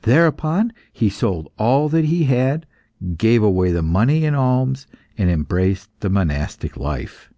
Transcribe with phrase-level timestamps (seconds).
[0.00, 2.64] Thereupon he sold all that he had,
[3.18, 4.86] gave away the money in alms,
[5.18, 7.30] and embraced the monastic life.